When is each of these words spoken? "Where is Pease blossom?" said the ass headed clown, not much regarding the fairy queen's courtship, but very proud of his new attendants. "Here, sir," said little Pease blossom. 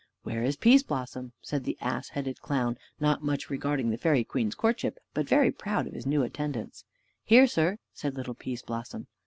"Where 0.23 0.41
is 0.41 0.55
Pease 0.55 0.81
blossom?" 0.81 1.33
said 1.43 1.63
the 1.63 1.77
ass 1.79 2.09
headed 2.09 2.41
clown, 2.41 2.79
not 2.99 3.21
much 3.21 3.51
regarding 3.51 3.91
the 3.91 3.99
fairy 3.99 4.23
queen's 4.23 4.55
courtship, 4.55 4.97
but 5.13 5.29
very 5.29 5.51
proud 5.51 5.85
of 5.85 5.93
his 5.93 6.07
new 6.07 6.23
attendants. 6.23 6.83
"Here, 7.23 7.45
sir," 7.45 7.77
said 7.93 8.15
little 8.15 8.33
Pease 8.33 8.63
blossom. 8.63 9.05